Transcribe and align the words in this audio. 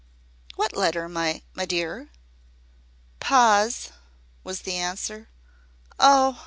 "What 0.55 0.75
letter, 0.75 1.07
my 1.07 1.43
my 1.53 1.63
dear?" 1.65 2.09
"Pa's," 3.19 3.91
was 4.43 4.61
the 4.61 4.73
answer. 4.75 5.29
"Oh! 5.99 6.39